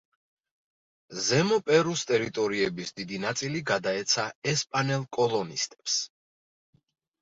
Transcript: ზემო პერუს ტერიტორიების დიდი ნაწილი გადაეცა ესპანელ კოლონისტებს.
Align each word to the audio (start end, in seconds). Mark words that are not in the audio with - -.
ზემო 1.25 1.59
პერუს 1.67 2.07
ტერიტორიების 2.13 2.95
დიდი 3.03 3.23
ნაწილი 3.29 3.63
გადაეცა 3.75 4.29
ესპანელ 4.57 5.09
კოლონისტებს. 5.23 6.05